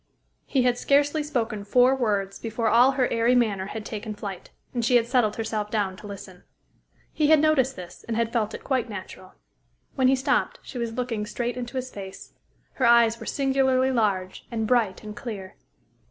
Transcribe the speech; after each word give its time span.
He 0.47 0.63
had 0.63 0.79
scarcely 0.79 1.21
spoken 1.21 1.63
four 1.63 1.93
words 1.95 2.39
before 2.39 2.67
all 2.69 2.93
her 2.93 3.07
airy 3.09 3.35
manner 3.35 3.67
had 3.67 3.85
taken 3.85 4.15
flight, 4.15 4.49
and 4.73 4.83
she 4.83 4.95
had 4.95 5.05
settled 5.05 5.35
herself 5.35 5.69
down 5.69 5.95
to 5.97 6.07
listen. 6.07 6.43
He 7.13 7.27
had 7.27 7.39
noticed 7.39 7.75
this, 7.75 8.03
and 8.07 8.17
had 8.17 8.33
felt 8.33 8.55
it 8.55 8.63
quite 8.63 8.89
natural. 8.89 9.33
When 9.93 10.07
he 10.07 10.15
stopped, 10.15 10.57
she 10.63 10.79
was 10.79 10.93
looking 10.93 11.27
straight 11.27 11.55
into 11.55 11.77
his 11.77 11.91
face. 11.91 12.33
Her 12.73 12.85
eyes 12.87 13.19
were 13.19 13.27
singularly 13.27 13.91
large 13.91 14.47
and 14.49 14.65
bright 14.65 15.03
and 15.03 15.15
clear. 15.15 15.55